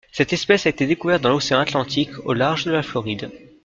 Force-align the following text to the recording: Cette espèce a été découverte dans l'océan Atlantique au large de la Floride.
Cette 0.11 0.33
espèce 0.33 0.65
a 0.65 0.71
été 0.71 0.87
découverte 0.87 1.21
dans 1.21 1.29
l'océan 1.29 1.59
Atlantique 1.59 2.09
au 2.25 2.33
large 2.33 2.65
de 2.65 2.71
la 2.71 2.81
Floride. 2.81 3.29